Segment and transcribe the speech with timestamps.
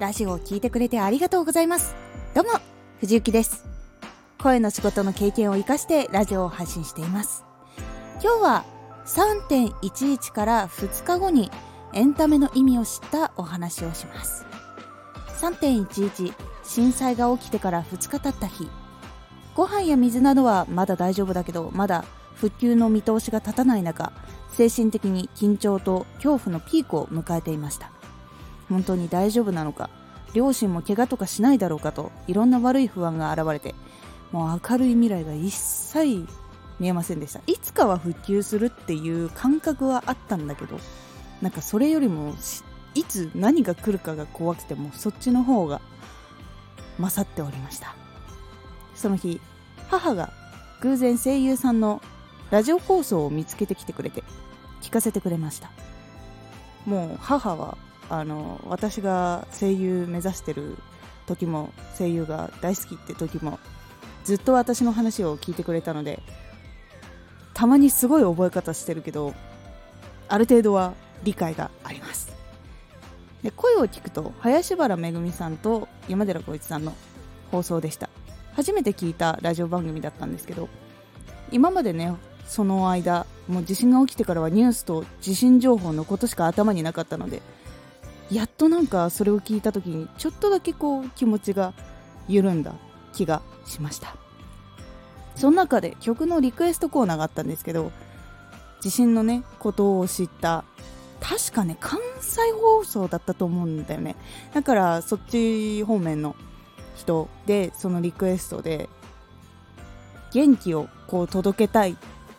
[0.00, 1.94] ラジオを聴いてくれてありがとうございます。
[2.34, 2.52] どうも
[3.00, 3.66] 藤幸です。
[4.42, 7.44] 声の仕事の経験を生かしてラジオを配信しています。
[8.22, 8.64] 今日は
[9.04, 11.50] 3.11から2日後に
[11.92, 14.46] エンタメの意味を知ったお話をします。
[15.38, 16.32] 3.11
[16.64, 18.70] 震災が起きてから2日経った日。
[19.54, 22.06] ご飯や水などはまだ大丈夫だけどまだ
[22.36, 24.14] 復旧の見通しが立たない中
[24.48, 27.99] 精神的に緊張と恐怖のピークを迎えていました。
[28.70, 29.90] 本当に大丈夫なのか。
[30.32, 33.74] 両親も怪我とかしないだろうかといろんな悪い不安が現れて。
[34.32, 36.24] もう明るい未来が一切
[36.78, 37.40] 見えませんでした。
[37.48, 40.78] いつかは復旧するっていう感覚はあったんだけど
[41.42, 42.34] なんかそれよりも
[42.94, 45.80] いつ何が来るかが怖くてもそっちの方が
[46.98, 47.96] 勝っておりました。
[48.94, 49.40] その日
[49.88, 50.32] 母が
[50.80, 52.00] 偶然声優さんの
[52.52, 54.22] ラジオ放送を見つけてきてくれて
[54.80, 55.72] 聞かせてくれました。
[56.86, 57.76] もう母は
[58.10, 60.76] あの私が声優目指してる
[61.26, 63.58] 時も声優が大好きって時も
[64.24, 66.20] ずっと私の話を聞いてくれたので
[67.54, 69.32] たまにすごい覚え方してるけど
[70.28, 72.30] ある程度は理解があります。
[73.42, 76.94] で声を聞くと林原めぐみさんと山寺宏一さんの
[77.50, 78.10] 放送でした。
[78.52, 80.68] 初めて聞いたラジオ番組だったんですけど
[81.50, 82.12] 今までね
[82.46, 87.42] その間もう地震が起きてからはニュースと地震情報のことしか頭になかったので
[88.30, 91.72] やっとなんかそれを聞いた時にちょっとだけこう気持ちが
[92.28, 92.74] 緩んだ
[93.12, 94.16] 気がしました。
[95.34, 97.92] その中で曲のリクエストコーナーがあったんですけど
[98.80, 100.64] 地震のねことを知った
[101.20, 104.16] 確かね関西放送だったと思うんだよね。
[104.54, 106.36] だからそっち方面の
[106.96, 108.88] 人でそのリクエストで
[110.32, 111.96] 元気をこう届けたいっ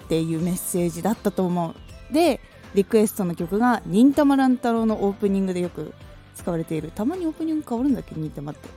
[0.08, 1.76] ていうメッセージだったと思
[2.09, 2.14] う。
[2.14, 2.39] で
[2.73, 5.94] リクエストの曲が「忍たま乱太郎」のオープニングでよく
[6.36, 6.91] 使われている。
[6.94, 8.16] たまにオープニング変わるんだっけ？
[8.16, 8.70] 忍たまって。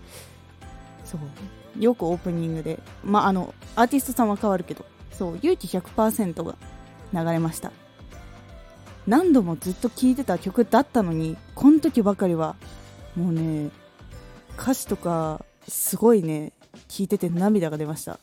[1.05, 1.83] そう。
[1.83, 2.81] よくオープニングで。
[3.05, 4.85] まああのアーティストさんは変わるけど。
[5.13, 5.37] そう。
[5.37, 6.57] 勇気100%が
[7.13, 7.73] 流れました。
[9.07, 12.57] 何度もずっと聴いてた曲だったのにこの時ばかりは
[13.15, 13.71] もうね
[14.59, 16.53] 歌詞とかすごいね
[16.89, 18.19] 聴いてて涙が出ました。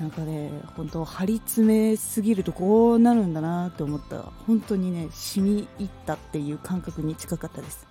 [0.00, 4.22] なんかね本当張り詰めすぎるとこうなるんだなって思った。
[4.46, 7.86] 本当にね染み入ったっていう感覚に近かったです。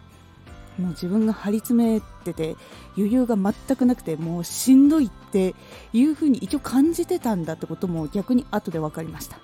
[0.80, 2.56] もう自分が張り詰めてて
[2.98, 5.54] 余裕が全くなくてもうしんどいって
[5.94, 9.38] いう風に一応感じてたんだってことも逆に後で分かりました。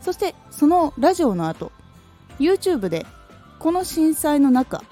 [0.00, 1.72] そしてそのラジオの後
[2.38, 3.06] YouTube で
[3.58, 4.82] この震災の中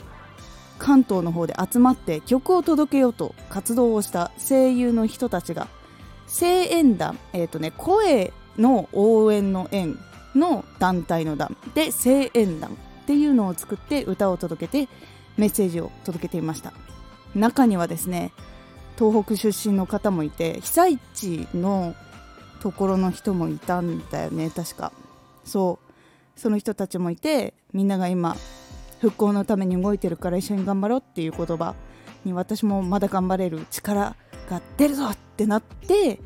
[0.79, 5.69] 関東の方で集まって曲を届けようと活動をした声優の人たちが
[6.31, 9.99] 声援団、えーとね、声の応援の縁
[10.35, 14.89] の団体の団で声援団っていうのを作って歌を届けて
[15.37, 16.73] メッセージを届けていました。
[17.35, 18.33] 中にはですね
[18.99, 21.95] 東北出身の方もいて被災地の
[22.61, 24.93] ところの人もいたんだよね確か。
[25.45, 25.91] そう。
[26.41, 28.37] その人たちもいてみんなが今
[29.01, 31.75] 復興のために動いてるから一緒に頑張ろうっていう言葉
[32.25, 34.15] に私もまだ頑張れる力
[34.51, 36.19] が出るぞってなって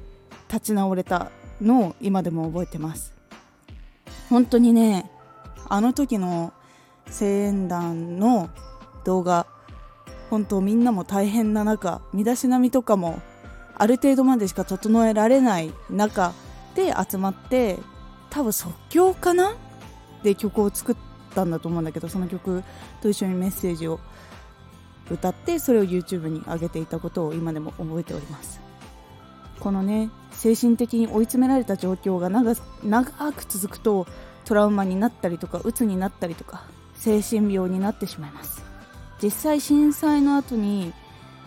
[0.49, 1.31] 立ち直れた
[1.61, 3.13] のを今でも覚えてます。
[4.31, 5.11] 本当にね
[5.69, 6.53] あの時の
[7.17, 8.49] 声援団の
[9.05, 9.47] 動画
[10.31, 13.21] 本当みんなも大変な中身だしなみとかも
[13.77, 16.33] ある程度までしか整えられない中
[16.75, 17.79] で集まって
[18.31, 19.55] 多分即興かな？
[20.23, 20.97] で曲を作っ
[21.35, 22.65] たんだと思うんだけどその曲
[23.03, 24.01] と一緒にメッセージを
[25.11, 28.61] 歌ってそれを YouTube に上げていたことを今でも覚えております。
[29.61, 34.07] このね精神的に追い詰められた状況が長く続くと
[34.45, 36.65] トラウマになったりとか鬱になったりとか
[36.97, 38.63] 精神病になってしまいます。
[39.23, 40.93] 実際震災の後に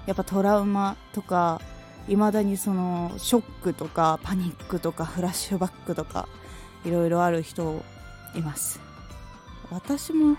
[0.05, 1.61] やっぱトラウマとか
[2.07, 6.27] 未だにそのショックとかパニックとかフラッシュバックとか
[6.85, 7.83] いろいろある人
[8.35, 8.79] います。
[9.69, 10.37] 私も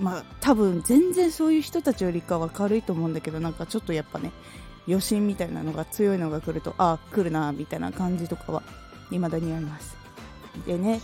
[0.00, 4.32] まあ多分全然そういう人たちよりかは軽いと思うんだけどなんかちょっとやっぱね
[4.88, 8.62] 余震みたいなのが強いのが来るとああ来るなみたいな感じとかは
[9.10, 9.96] 未だにあります。
[10.66, 11.00] でね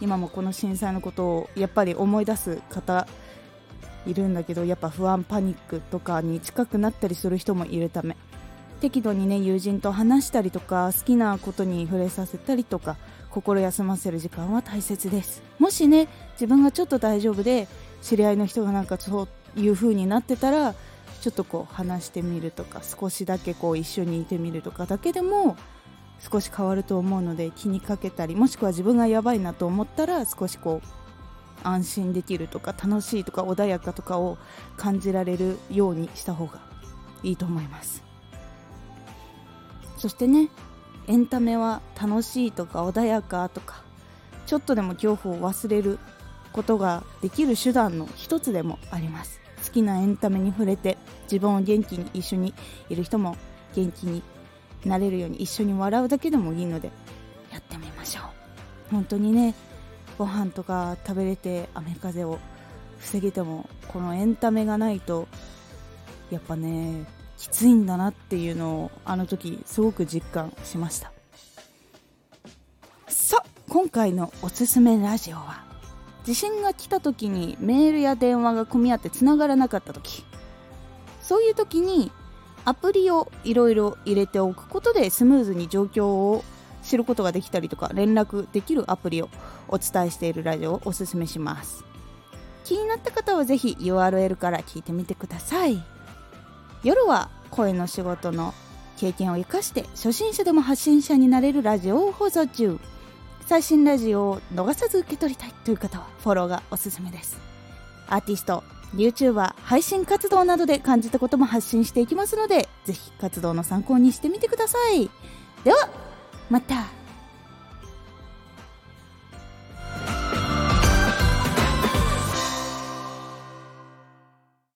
[0.00, 3.06] 今もこの震災のことをやっぱり思い出す方
[4.06, 8.16] いるんだけどやっぱ不安パニックとかに近くなったりする人もいるため。
[8.80, 12.96] 適度にね友人と話したりとか好きなことに触れさせたりとか
[13.30, 15.42] 心休ませる時間は大切です。
[15.58, 17.68] もしね自分がちょっと大丈夫で
[18.02, 20.74] 知り合いの人がなんかそういう風になってたら
[21.20, 25.56] ちょっとこう話してみるとか少しだけこう一緒にいてみるとかだけでも
[26.18, 30.88] 少し変わると思うので気にかけたりもしくは自分がやばいなと思ったら少しこう
[31.62, 34.38] 安心できるとか楽しいとか穏やかとかを
[34.76, 36.60] 感じられるようにした方が
[37.22, 38.02] いいと思います。
[39.98, 40.48] そしてね
[41.10, 43.82] エンタメは楽しいとか穏やかとか
[44.46, 45.98] ちょっとでも恐怖を忘れる
[46.52, 49.40] ことができる手段の一つでもあります。
[49.64, 52.54] 好きなエンタメに触れて自分を元気に一緒に
[52.88, 53.36] いる人も
[53.74, 54.22] 元気に
[54.84, 56.92] なれるように一緒に笑うだけでもいいので
[57.52, 58.24] やってみましょう。
[58.92, 59.56] 本当にね
[60.16, 62.38] ご飯とか食べれて雨風を
[62.98, 65.26] 防げてもこのエンタメがないと
[66.30, 67.04] やっぱね
[67.40, 71.10] きついんだなっていうのをあの時すごく実感しました。
[73.08, 75.64] さあ今回のおすすめラジオは
[76.24, 80.22] 地震が来た時にメールや電話が混み合ってつながらなかった時。
[81.22, 82.12] そういう時に
[82.66, 86.44] アプリをいろいろ入れておくことでスムーズに状況を
[86.82, 89.30] 知ることができたりとか連絡できるアプリを
[89.68, 91.84] お伝えしているラジオをおすすめします。
[92.64, 95.82] 気になった方はぜひ URL から聞いてみてください。
[96.82, 98.54] 夜は声の仕事の
[98.96, 102.78] 経験を生かして初心者でも発信者になれるラジオを放送中。
[103.46, 107.38] 最新ラジオを逃さず受け取りたいという方はフォローがおすすめです。
[108.08, 108.62] アーティスト
[108.94, 115.10] YouTuber 配信活動などで感じたことも発信していきますのでぜひ活動の参考にしてみてください。
[115.64, 115.88] では
[116.48, 116.99] また。